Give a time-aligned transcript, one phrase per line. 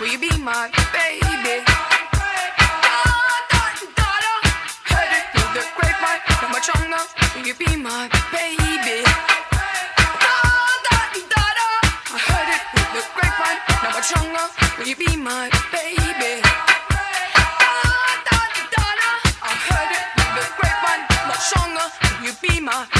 [0.00, 1.62] Will you be my baby?
[4.88, 6.22] Heard it through the grapevine.
[6.50, 7.04] Much longer.
[7.36, 9.04] Will you be my baby?
[9.04, 10.34] Da
[10.86, 11.68] da da da.
[12.12, 13.60] I heard it through the grapevine.
[13.82, 14.46] Not much longer.
[14.78, 16.40] Will you be my baby?
[16.40, 17.74] Da
[18.24, 18.40] da
[18.72, 19.10] da da.
[19.42, 21.04] I heard it through the grapevine.
[21.28, 21.86] Much longer.
[22.20, 22.99] Will you be my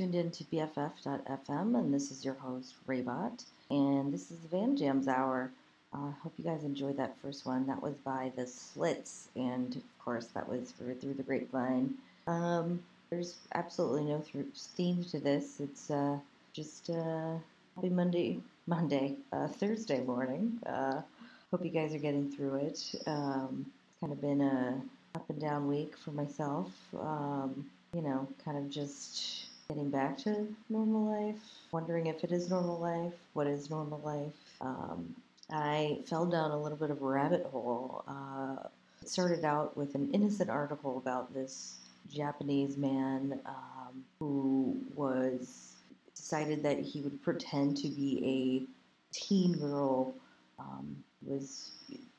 [0.00, 3.44] tuned in to BFF.FM, and this is your host, Raybot.
[3.68, 5.50] And this is the Van Jams Hour.
[5.92, 7.66] I uh, hope you guys enjoyed that first one.
[7.66, 11.92] That was by The Slits, and of course, that was for Through the Grapevine.
[12.26, 15.60] Um, there's absolutely no th- theme to this.
[15.60, 16.16] It's uh,
[16.54, 17.34] just uh,
[17.76, 20.58] happy Monday, Monday, uh, Thursday morning.
[20.64, 21.02] Uh,
[21.50, 22.94] hope you guys are getting through it.
[23.06, 24.80] Um, it's kind of been a
[25.14, 26.70] up and down week for myself.
[26.98, 31.40] Um, you know, kind of just getting back to normal life,
[31.70, 34.32] wondering if it is normal life, what is normal life.
[34.60, 35.14] Um,
[35.52, 38.04] I fell down a little bit of a rabbit hole.
[38.08, 38.66] Uh,
[39.04, 41.76] started out with an innocent article about this
[42.12, 45.74] Japanese man um, who was
[46.16, 48.66] decided that he would pretend to be
[49.14, 50.14] a teen girl.
[50.58, 51.70] Um, was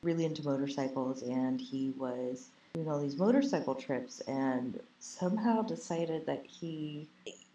[0.04, 6.45] really into motorcycles, and he was doing all these motorcycle trips and somehow decided that
[6.45, 7.07] he,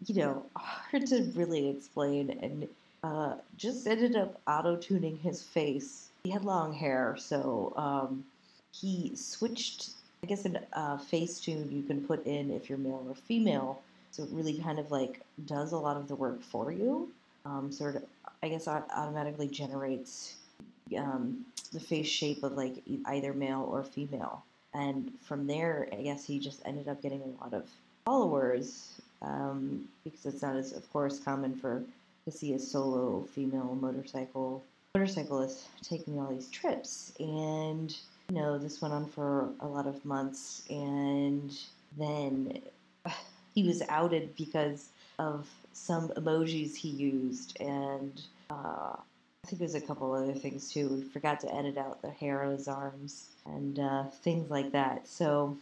[0.05, 2.67] you know, hard to really explain, and
[3.03, 6.09] uh, just ended up auto tuning his face.
[6.23, 8.23] He had long hair, so um,
[8.71, 9.91] he switched.
[10.23, 13.81] I guess a uh, face tune you can put in if you're male or female,
[14.11, 17.09] so it really kind of like does a lot of the work for you.
[17.45, 18.03] Um, sort of,
[18.43, 20.35] I guess, automatically generates
[20.97, 24.43] um, the face shape of like either male or female.
[24.73, 27.69] And from there, I guess he just ended up getting a lot of
[28.05, 31.83] followers um, because it's not as, of course, common for
[32.25, 34.63] to see a solo female motorcycle
[34.95, 37.13] motorcyclist taking all these trips.
[37.19, 37.95] And
[38.29, 41.57] you know, this went on for a lot of months, and
[41.97, 42.61] then
[43.55, 49.81] he was outed because of some emojis he used, and uh, I think there's a
[49.81, 50.89] couple other things too.
[50.89, 55.07] We forgot to edit out the hair on his arms and uh, things like that.
[55.07, 55.57] So,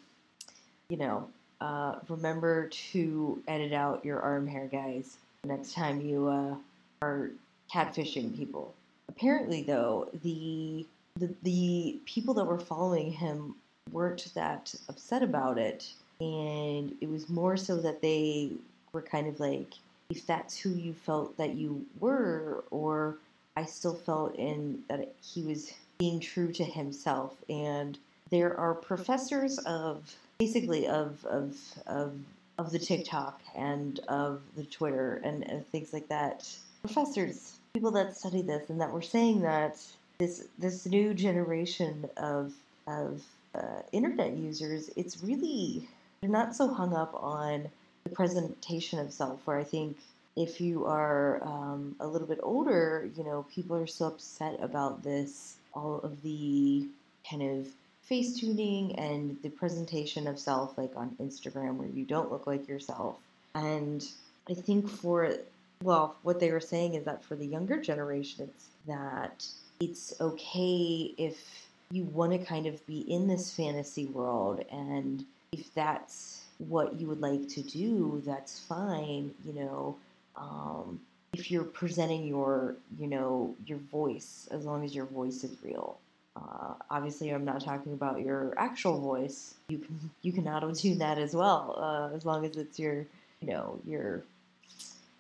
[0.90, 1.30] you know,
[1.62, 6.56] uh, remember to edit out your arm hair, guys, next time you uh,
[7.02, 7.32] are
[7.74, 8.74] catfishing people.
[9.10, 10.86] Apparently, though, the,
[11.18, 13.56] the the people that were following him
[13.92, 18.52] weren't that upset about it, and it was more so that they
[18.92, 19.74] were kind of like,
[20.10, 23.18] if that's who you felt that you were, or
[23.56, 27.36] I still felt in that he was being true to himself.
[27.50, 27.98] And
[28.30, 32.14] there are professors of basically of of of
[32.58, 36.50] of the TikTok and of the Twitter and, and things like that.
[36.84, 39.82] Professors, people that study this, and that were saying that
[40.18, 42.54] this this new generation of
[42.88, 43.22] of
[43.54, 45.88] uh, internet users, it's really
[46.22, 47.70] they're not so hung up on
[48.04, 49.46] the presentation of self.
[49.46, 49.98] Where I think
[50.36, 55.04] if you are um, a little bit older, you know, people are so upset about
[55.04, 56.88] this, all of the
[57.30, 57.68] kind of
[58.06, 62.68] face tuning and the presentation of self, like on Instagram, where you don't look like
[62.68, 63.18] yourself.
[63.54, 64.06] And
[64.50, 65.34] I think for,
[65.84, 69.46] well, what they were saying is that for the younger generation, it's that
[69.80, 75.74] it's okay if you want to kind of be in this fantasy world and if
[75.74, 79.96] that's what you would like to do, that's fine, you know
[80.38, 81.00] um,
[81.34, 85.98] if you're presenting your, you know, your voice, as long as your voice is real.
[86.36, 89.56] Uh, obviously, I'm not talking about your actual voice.
[89.70, 93.06] You can you can auto tune that as well, uh, as long as it's your,
[93.42, 94.24] you know, your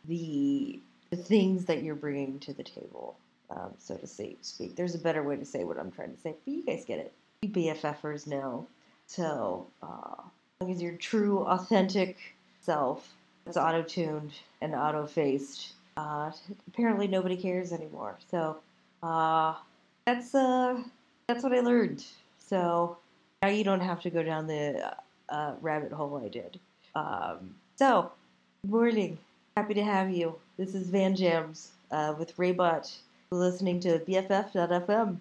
[0.05, 0.79] the
[1.09, 3.15] the things that you're bringing to the table,
[3.49, 4.39] um, so to speak.
[4.75, 6.99] There's a better way to say what I'm trying to say, but you guys get
[6.99, 7.13] it.
[7.41, 8.67] You BFFers know.
[9.07, 12.17] So, uh, as long as your true, authentic
[12.61, 13.13] self
[13.45, 15.73] it's auto tuned and auto faced.
[15.97, 16.31] Uh,
[16.67, 18.17] apparently, nobody cares anymore.
[18.29, 18.57] So
[19.03, 19.55] uh,
[20.05, 20.81] that's uh,
[21.27, 22.03] that's what I learned.
[22.37, 22.97] So
[23.41, 24.93] now you don't have to go down the
[25.29, 26.59] uh, rabbit hole I did.
[26.93, 28.11] Um, so,
[28.67, 29.17] morning.
[29.57, 30.35] Happy to have you.
[30.57, 32.93] This is Van Jams uh, with Raybot.
[33.31, 35.17] Listening to BFF.FM.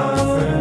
[0.00, 0.59] my friend.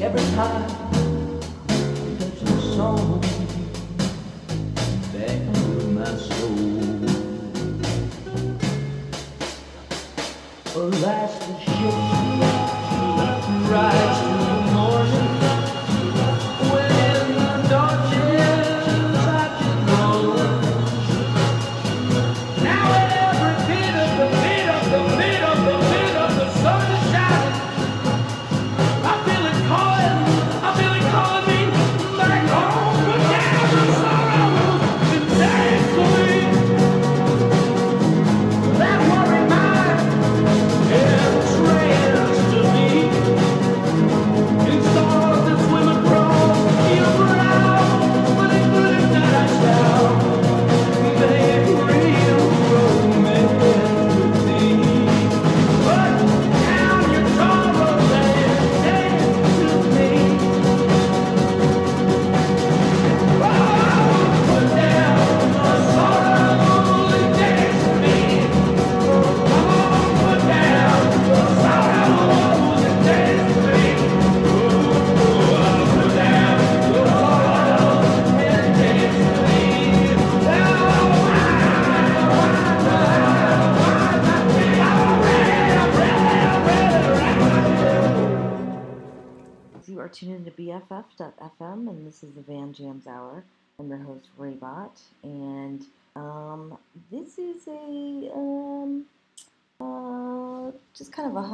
[0.00, 0.79] Every time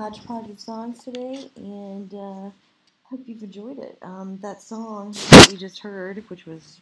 [0.07, 2.49] hodgepodge of songs today, and uh,
[3.03, 3.99] hope you've enjoyed it.
[4.03, 6.81] Um, that song that we just heard, which was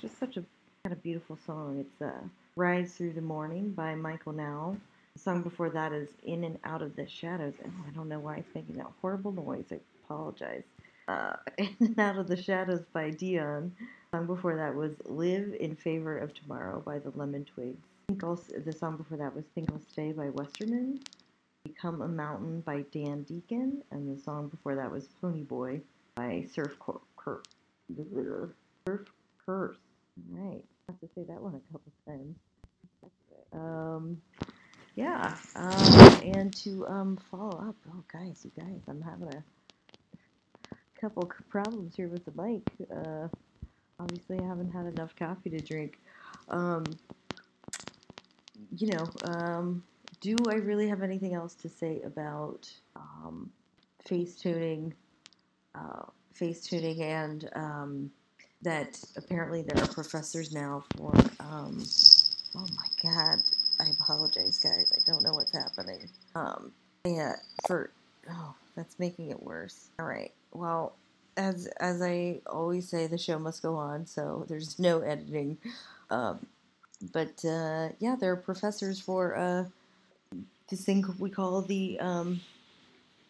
[0.00, 0.42] just such a
[0.82, 1.78] kind of beautiful song.
[1.78, 2.20] It's uh,
[2.56, 4.74] "Rise Through the Morning" by Michael Nau.
[5.14, 8.18] The song before that is "In and Out of the Shadows." Oh, I don't know
[8.18, 9.66] why it's making that horrible noise.
[9.70, 10.64] I apologize.
[11.06, 13.70] Uh, "In and Out of the Shadows" by Dion.
[14.10, 17.78] The song before that was "Live in Favor of Tomorrow" by the Lemon Twigs.
[18.08, 20.98] The song before that was "Think I'll Stay" by Westerman.
[21.64, 25.80] "Become a Mountain" by Dan Deacon, and the song before that was "Pony Boy"
[26.14, 27.42] by Surf Cur- Cur-
[28.86, 29.08] Surf
[29.44, 29.76] Curse.
[30.32, 32.36] All right, I have to say that one a couple times.
[33.52, 34.20] Um,
[34.96, 39.44] yeah, um, and to um, follow up, oh guys, you guys, I'm having a
[41.00, 42.62] couple problems here with the mic.
[42.90, 43.28] Uh,
[43.98, 45.98] obviously, I haven't had enough coffee to drink.
[46.48, 46.84] Um,
[48.76, 49.82] you know, um,
[50.20, 53.50] do I really have anything else to say about um,
[54.04, 54.94] face tuning,
[55.74, 56.02] uh,
[56.32, 58.10] face tuning, and um,
[58.62, 61.12] that apparently there are professors now for.
[61.40, 61.84] Um,
[62.56, 63.42] oh my God,
[63.78, 64.92] I apologize, guys.
[64.94, 66.08] I don't know what's happening.
[66.34, 66.72] Um,
[67.04, 67.90] yeah, for
[68.28, 69.88] Oh, that's making it worse.
[69.98, 70.32] All right.
[70.52, 70.94] Well,
[71.36, 75.58] as as I always say, the show must go on, so there's no editing.
[76.10, 76.46] Um,
[77.12, 79.64] but uh, yeah, there are professors for uh,
[80.70, 82.40] this thing we call the um,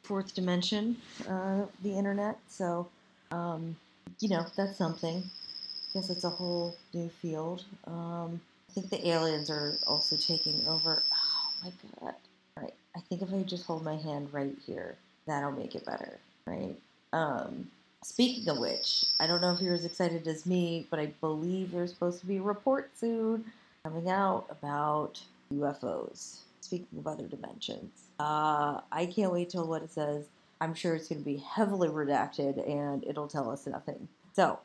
[0.02, 0.96] fourth dimension,
[1.28, 2.38] uh, the internet.
[2.48, 2.88] So,
[3.30, 3.76] um,
[4.20, 5.22] you know, that's something.
[5.22, 7.64] I guess it's a whole new field.
[7.86, 11.02] Um, I think the aliens are also taking over.
[11.12, 12.14] Oh my god!
[12.56, 14.94] All right, I think if I just hold my hand right here,
[15.26, 16.76] that'll make it better, right?
[17.12, 17.68] Um,
[18.04, 21.72] speaking of which, I don't know if you're as excited as me, but I believe
[21.72, 23.44] there's supposed to be a report soon
[23.82, 25.20] coming out about
[25.52, 26.38] UFOs.
[26.70, 30.26] Speaking of other dimensions, uh, I can't wait till what it says.
[30.60, 34.06] I'm sure it's going to be heavily redacted and it'll tell us nothing.
[34.34, 34.60] So,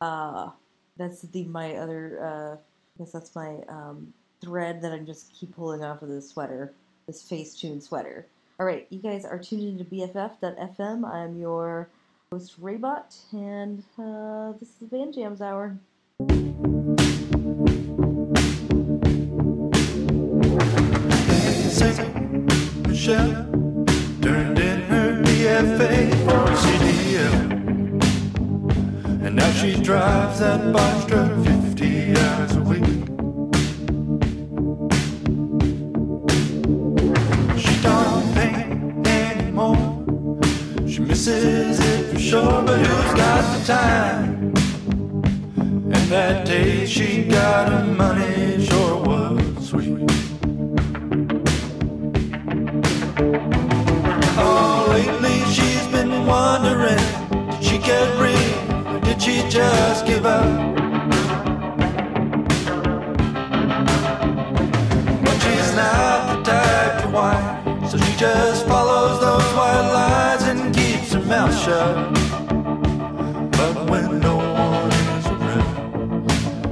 [0.00, 0.48] uh,
[0.96, 2.18] that's the my other.
[2.18, 6.30] Uh, I guess that's my um, thread that I'm just keep pulling off of this
[6.30, 6.72] sweater,
[7.06, 8.24] this Facetune sweater.
[8.58, 11.06] All right, you guys are tuned into BFF.fm.
[11.06, 11.90] I'm your
[12.32, 15.76] host Raybot, and uh, this is the Van Jams Hour.
[23.06, 27.36] Turned in her DFA for CDL.
[29.24, 32.84] And now she drives that box truck 50 hours a week.
[37.58, 40.04] She don't paint anymore.
[40.86, 44.52] She misses it for sure, but who's got the time?
[45.56, 48.49] And that day she got her money
[57.90, 60.44] or did she just give up?
[65.24, 70.74] But she's not the type to whine So she just follows those white lines and
[70.74, 72.12] keeps her mouth shut.
[73.52, 76.30] But when no one is around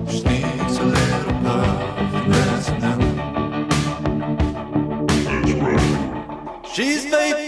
[0.08, 3.02] She needs a little puff and that's enough
[6.74, 7.47] She's vaping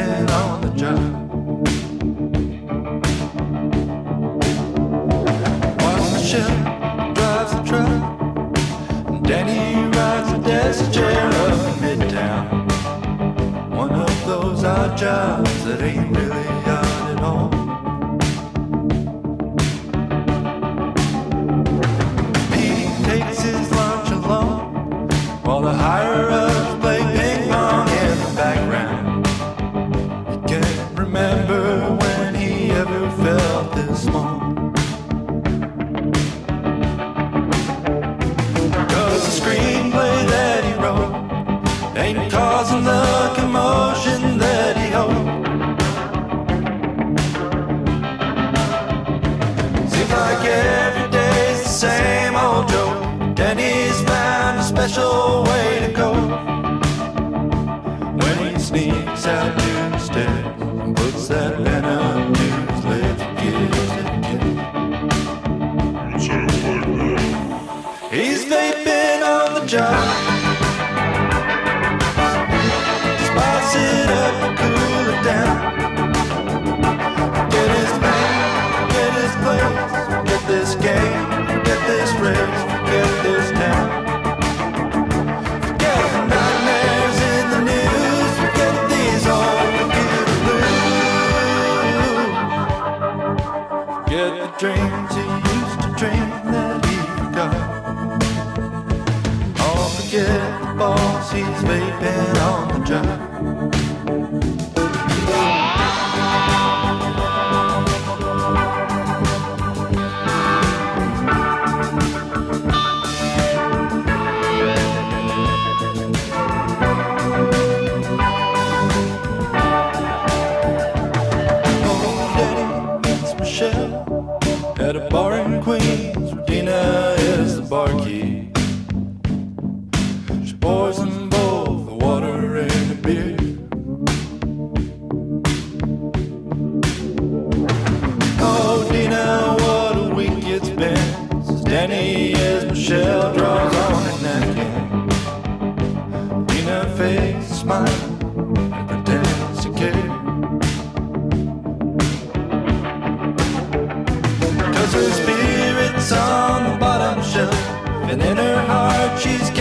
[158.11, 159.60] And in her heart, she's.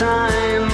[0.00, 0.69] Time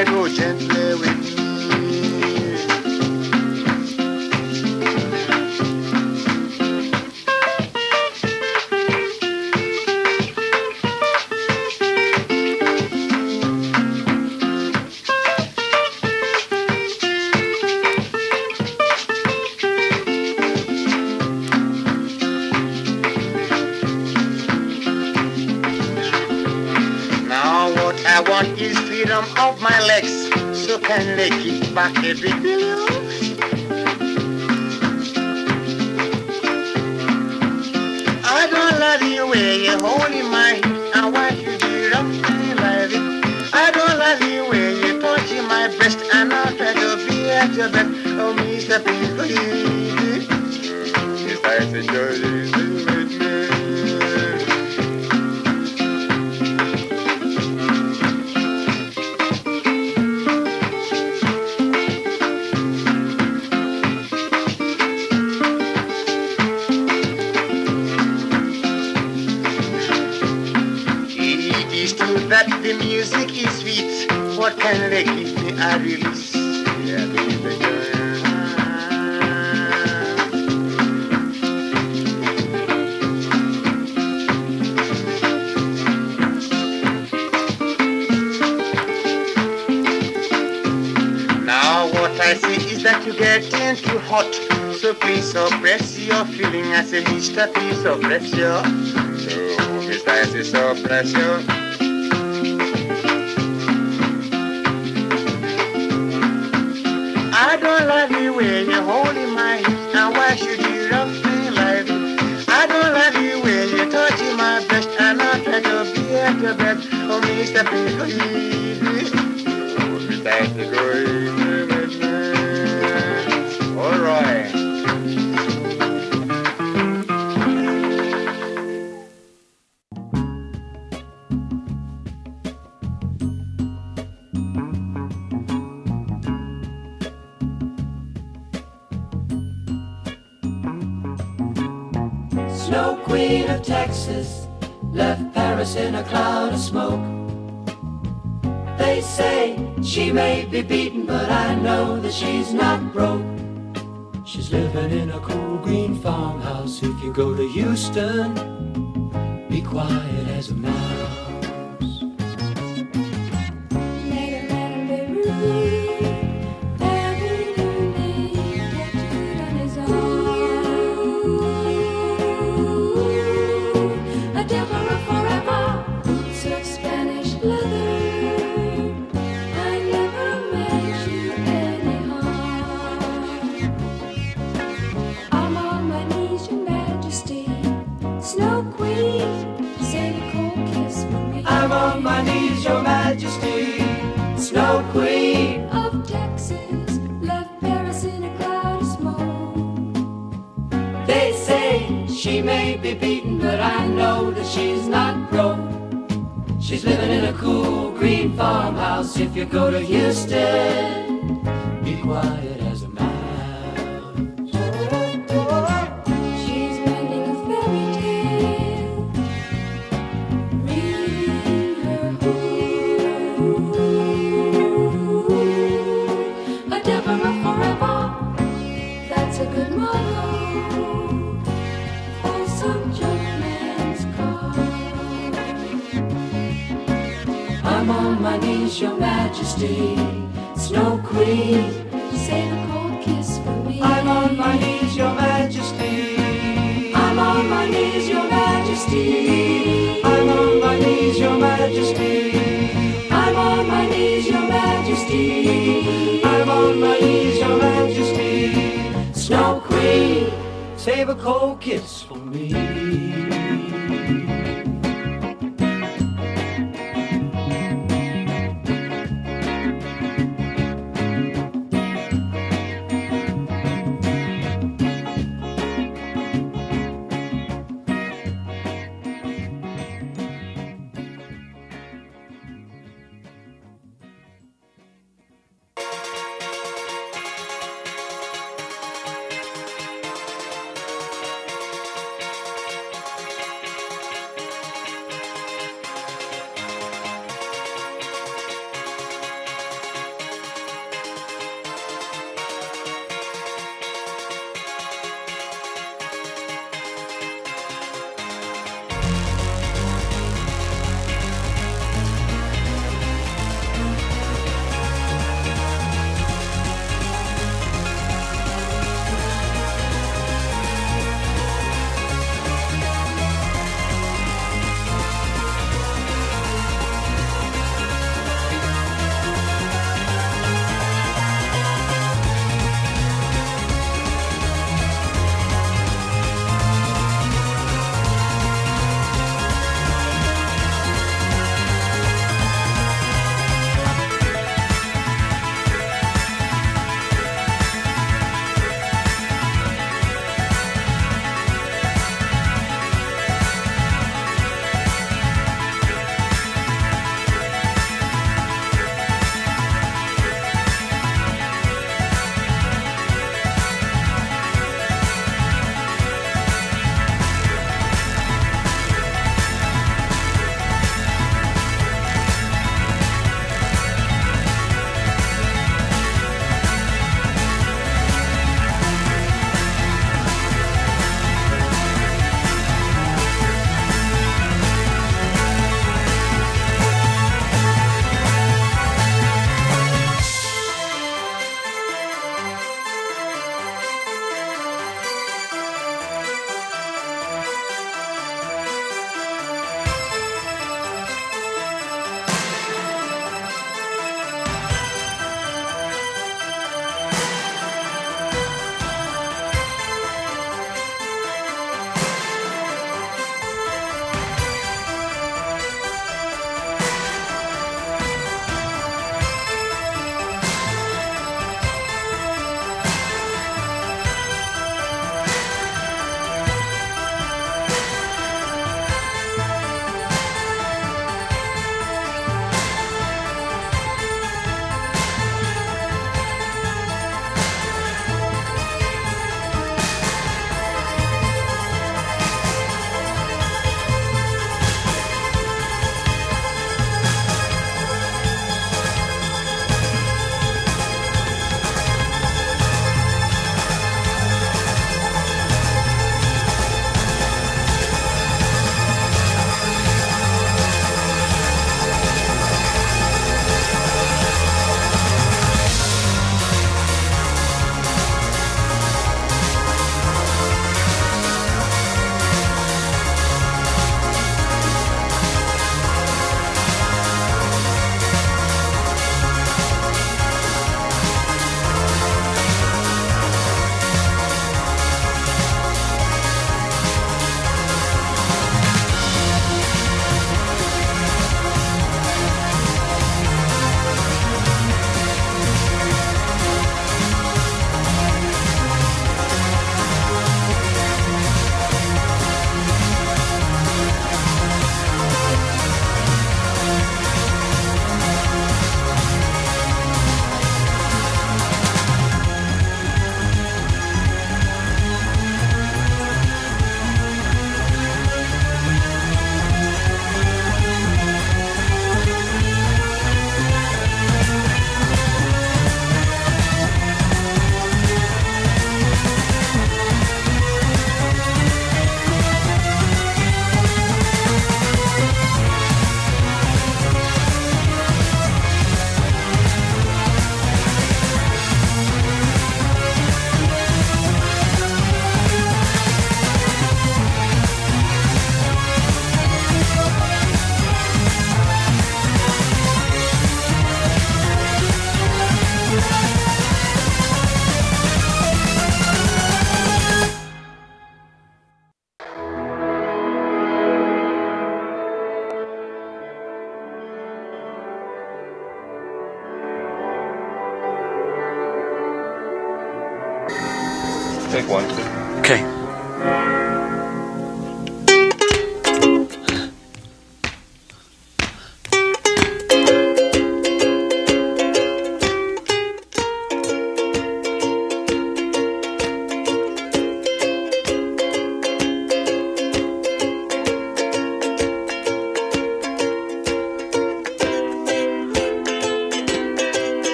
[0.00, 0.69] I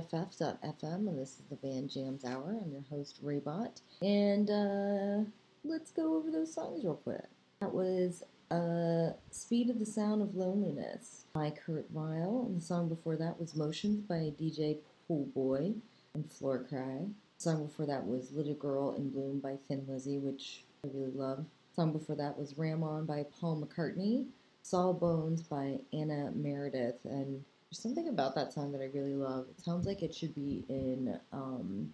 [0.00, 2.58] BFF.fm, and this is the Band Jams Hour.
[2.62, 3.80] I'm your host, Raybot.
[4.00, 5.30] And uh,
[5.64, 7.26] let's go over those songs real quick.
[7.60, 12.46] That was uh, Speed of the Sound of Loneliness by Kurt Vile.
[12.46, 15.72] And the song before that was Motions by DJ Poolboy
[16.14, 17.04] and Floor Cry.
[17.36, 21.12] The song before that was Little Girl in Bloom by Thin Lizzy, which I really
[21.12, 21.44] love.
[21.70, 24.28] The song before that was Ram On by Paul McCartney.
[24.62, 27.04] Saw Bones by Anna Meredith.
[27.04, 29.46] And there's something about that song that I really love.
[29.48, 31.92] It sounds like it should be in, um,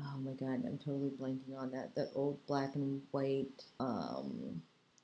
[0.00, 1.94] oh my god, I'm totally blanking on that.
[1.94, 4.62] That old black and white um,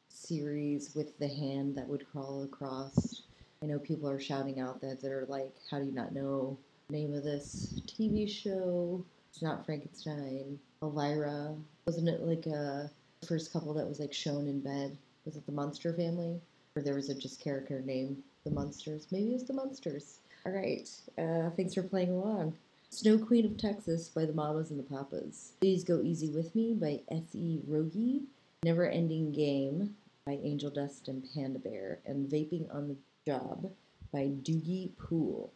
[0.09, 3.23] series with the hand that would crawl across.
[3.63, 6.57] I know people are shouting out that are like, how do you not know
[6.89, 9.05] name of this TV show?
[9.29, 10.59] It's not Frankenstein.
[10.83, 11.55] Elvira.
[11.87, 12.91] Wasn't it like a
[13.27, 14.97] first couple that was like shown in bed?
[15.27, 16.41] Was it the Munster family?
[16.75, 19.07] Or there was a just character named the Munsters?
[19.11, 20.21] Maybe it was the Munsters.
[20.47, 20.89] All right.
[21.19, 22.57] Uh, thanks for playing along.
[22.91, 25.53] Snow Queen of Texas by the Mamas and the Papas.
[25.61, 27.61] Please Go Easy With Me by S.E.
[27.67, 28.23] Rogie.
[28.63, 31.99] Never Ending Game by Angel Dust and Panda Bear.
[32.07, 32.97] And Vaping on the
[33.27, 33.71] Job
[34.13, 35.53] by Doogie Pool.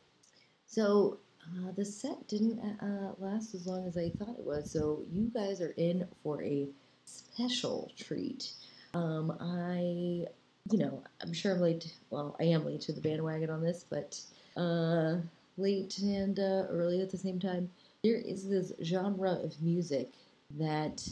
[0.66, 4.70] So uh, the set didn't uh, last as long as I thought it was.
[4.70, 6.68] So you guys are in for a
[7.04, 8.50] special treat.
[8.92, 10.26] Um, I,
[10.68, 11.92] you know, I'm sure I'm late.
[12.10, 14.20] Well, I am late to the bandwagon on this, but
[14.56, 15.16] uh,
[15.56, 17.70] late and uh, early at the same time.
[18.02, 20.12] There is this genre of music
[20.58, 21.06] that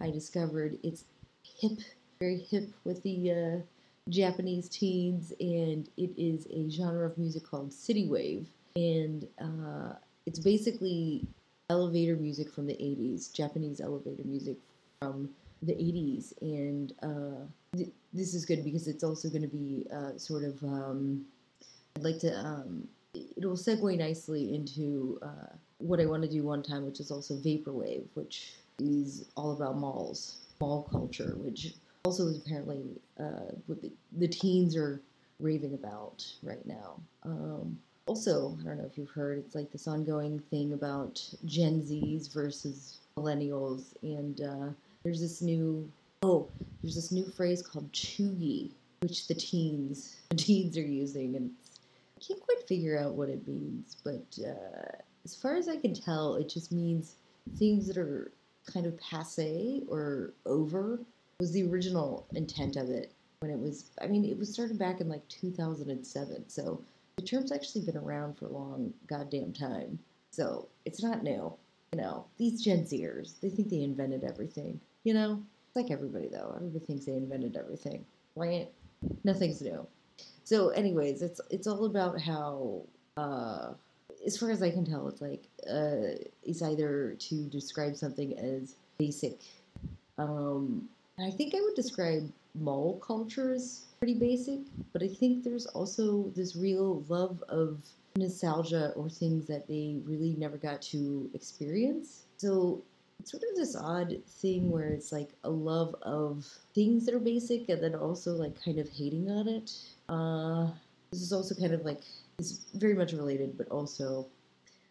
[0.00, 0.78] I discovered.
[0.82, 1.04] It's
[1.42, 1.78] hip,
[2.20, 7.72] very hip with the uh, Japanese teens, and it is a genre of music called
[7.72, 9.94] city wave, and uh,
[10.26, 11.26] it's basically
[11.70, 14.56] elevator music from the 80s, Japanese elevator music
[15.00, 15.30] from
[15.62, 17.44] the 80s, and uh,
[17.76, 20.62] th- this is good because it's also going to be uh, sort of.
[20.62, 21.24] Um,
[21.96, 22.38] I'd like to.
[22.38, 22.88] Um,
[23.36, 27.34] it'll segue nicely into uh, what I want to do one time, which is also
[27.36, 31.74] vaporwave, which is all about malls, mall culture, which
[32.04, 32.84] also is apparently
[33.18, 35.00] uh, what the, the teens are
[35.40, 37.00] raving about right now.
[37.24, 41.82] Um, also, I don't know if you've heard, it's like this ongoing thing about Gen
[41.82, 44.68] Zs versus millennials, and uh,
[45.06, 45.88] there's this new
[46.22, 46.48] oh,
[46.82, 48.72] there's this new phrase called cheugy,
[49.02, 51.52] which the teens the teens are using, and
[52.16, 55.94] I can't quite figure out what it means, but uh, as far as I can
[55.94, 57.14] tell, it just means
[57.56, 58.32] things that are
[58.66, 60.98] kind of passe or over
[61.38, 65.00] was the original intent of it when it was i mean it was started back
[65.00, 66.80] in like 2007 so
[67.14, 69.96] the term's actually been around for a long goddamn time
[70.32, 71.52] so it's not new
[71.92, 75.42] you know these gen zers they think they invented everything you know?
[75.74, 76.52] Like everybody though.
[76.56, 78.04] Everybody thinks they invented everything
[78.36, 78.68] right?
[79.24, 79.84] Nothing's new.
[80.44, 82.82] So anyways it's it's all about how
[83.16, 83.72] uh
[84.24, 88.76] as far as i can tell it's like uh it's either to describe something as
[88.98, 89.40] basic
[90.18, 90.88] um
[91.18, 94.60] I think I would describe mall culture as pretty basic,
[94.92, 97.80] but I think there's also this real love of
[98.16, 102.24] nostalgia or things that they really never got to experience.
[102.36, 102.82] So
[103.20, 107.20] it's sort of this odd thing where it's like a love of things that are
[107.20, 109.72] basic and then also like kind of hating on it.
[110.08, 110.68] Uh,
[111.10, 112.00] this is also kind of like
[112.38, 114.26] it's very much related, but also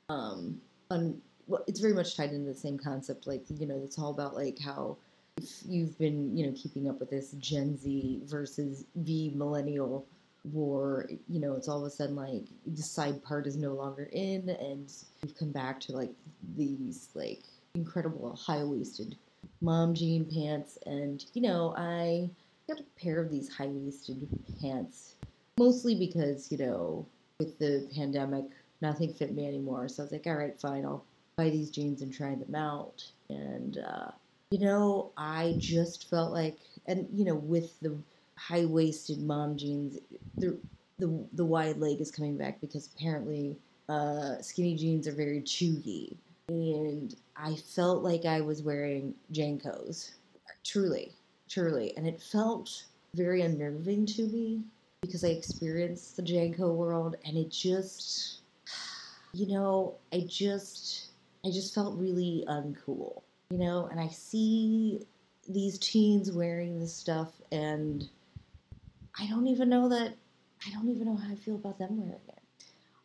[0.09, 0.59] um,
[0.91, 3.27] on well, it's very much tied into the same concept.
[3.27, 4.97] Like you know, it's all about like how
[5.37, 10.05] if you've been you know keeping up with this Gen Z versus V millennial
[10.51, 14.09] war, you know, it's all of a sudden like the side part is no longer
[14.11, 14.91] in, and
[15.23, 16.11] we've come back to like
[16.55, 17.43] these like
[17.75, 19.15] incredible high waisted
[19.61, 22.29] mom jean pants, and you know, I
[22.67, 24.27] got a pair of these high waisted
[24.61, 25.15] pants
[25.57, 27.05] mostly because you know
[27.39, 28.45] with the pandemic
[28.81, 31.05] nothing fit me anymore, so I was like, all right, fine, I'll
[31.37, 33.77] buy these jeans and try them out, and.
[33.77, 34.11] uh
[34.51, 37.97] you know, I just felt like, and you know, with the
[38.37, 39.97] high waisted mom jeans,
[40.37, 40.57] the
[40.99, 43.57] the the wide leg is coming back because apparently
[43.89, 46.15] uh, skinny jeans are very cheugy.
[46.47, 50.11] and I felt like I was wearing JNCOs,
[50.63, 51.11] truly,
[51.49, 54.61] truly, and it felt very unnerving to me
[55.01, 58.41] because I experienced the JNCO world, and it just,
[59.33, 61.09] you know, I just,
[61.45, 65.01] I just felt really uncool you know, and I see
[65.47, 68.07] these teens wearing this stuff, and
[69.19, 70.15] I don't even know that,
[70.65, 72.41] I don't even know how I feel about them wearing it.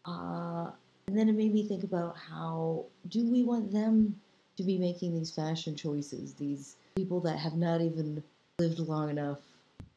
[0.04, 0.70] Uh,
[1.10, 4.14] and then it made me think about how do we want them
[4.56, 8.22] to be making these fashion choices, these people that have not even
[8.60, 9.40] lived long enough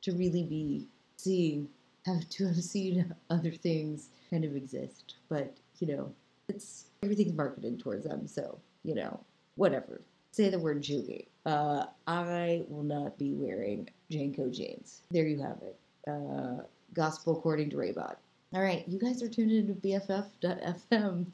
[0.01, 0.87] to really be
[1.17, 1.69] seeing,
[2.07, 5.15] have to have seen other things kind of exist.
[5.29, 6.11] But, you know,
[6.49, 9.19] it's everything's marketed towards them, so, you know,
[9.53, 11.27] whatever say the word cheugy.
[11.45, 15.03] Uh, I will not be wearing JNCO jeans.
[15.11, 15.77] There you have it.
[16.09, 16.63] Uh,
[16.95, 18.15] gospel according to Raybot.
[18.53, 21.25] All right, you guys are tuned into BFF.fm.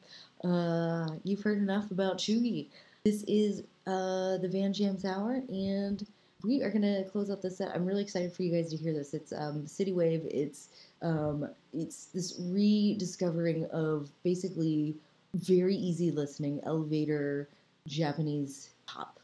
[0.42, 2.68] Uh, you've heard enough about cheugy.
[3.04, 6.08] This is uh, the Band Jams Hour, and
[6.46, 7.76] we are gonna close out the set.
[7.76, 9.14] I'm really excited for you guys to hear this.
[9.14, 10.26] It's um, City Wave.
[10.32, 10.70] It's
[11.02, 14.96] um, it's this rediscovering of basically
[15.34, 17.50] very easy listening elevator
[17.86, 19.19] Japanese pop.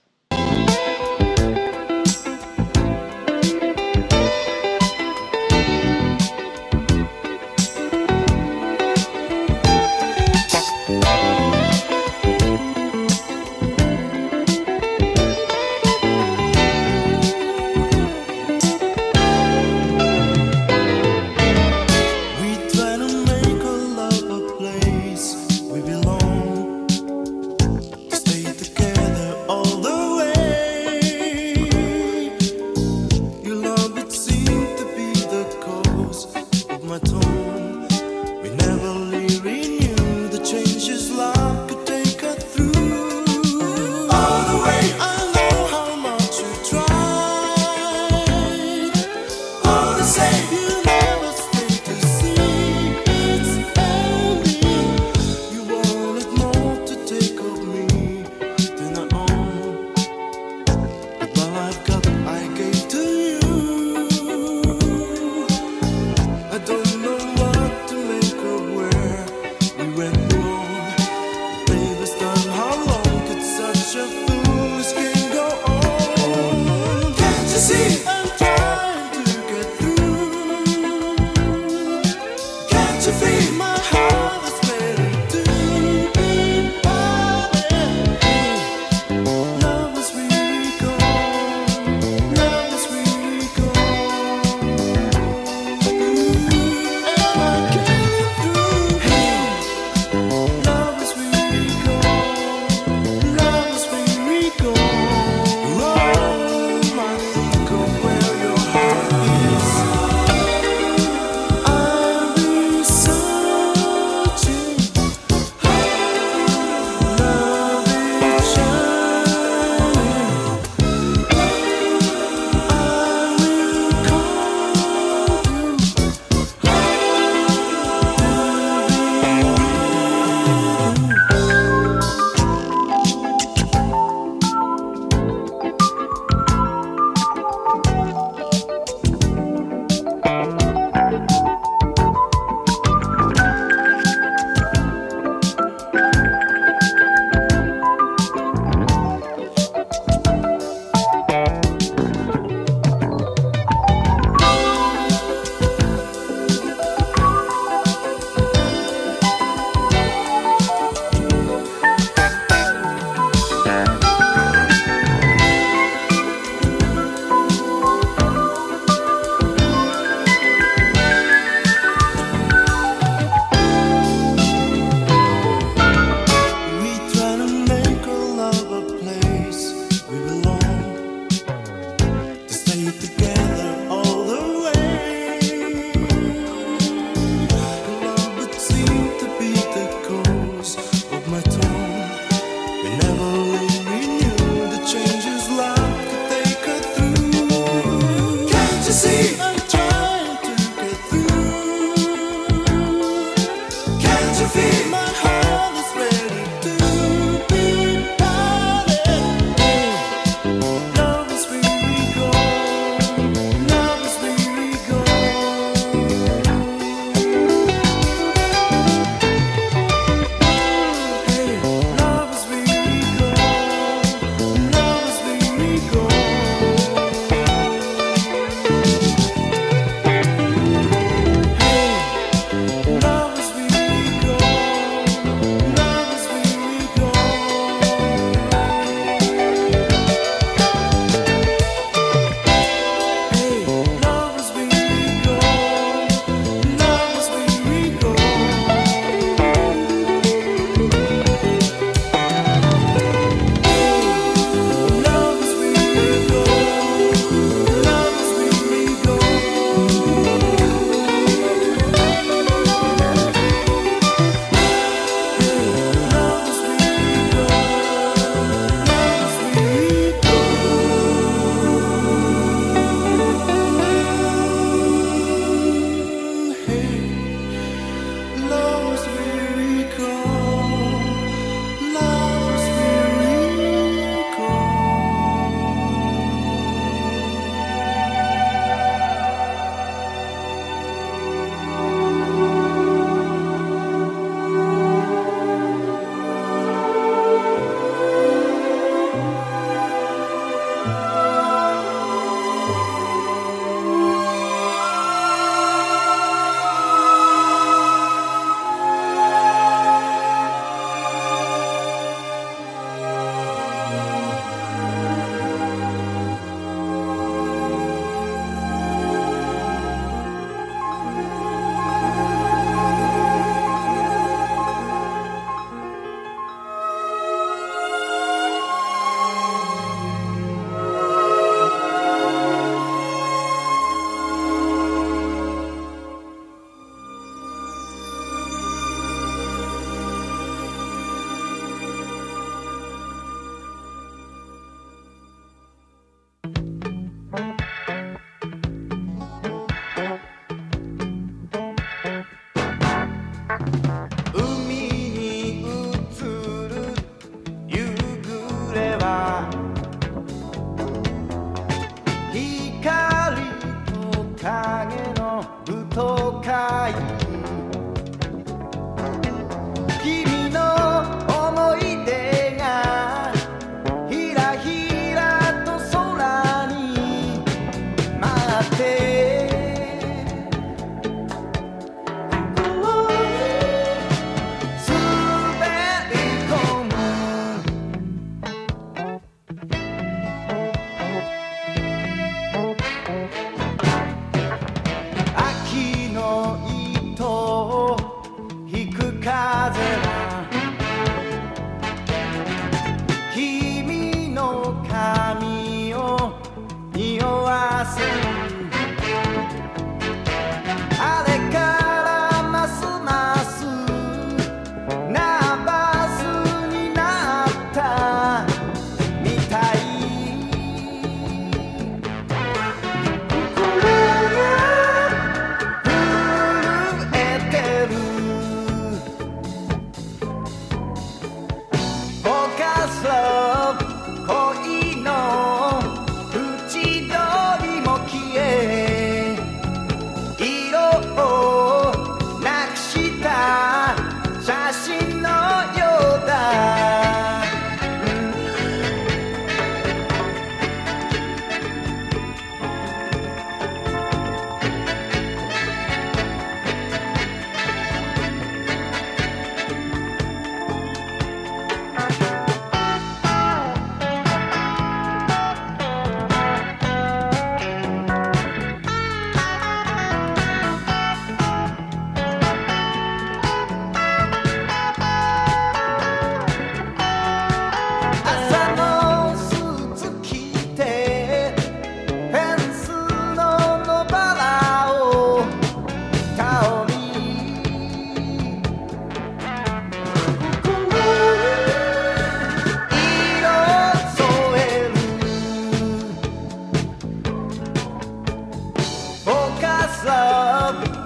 [500.06, 501.05] Love.